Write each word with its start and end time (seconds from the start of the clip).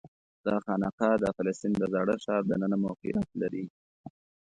دا 0.45 0.55
خانقاه 0.63 1.15
د 1.19 1.25
فلسطین 1.35 1.73
د 1.77 1.83
زاړه 1.93 2.15
ښار 2.23 2.41
دننه 2.49 2.77
موقعیت 2.85 3.27
لري. 3.41 3.65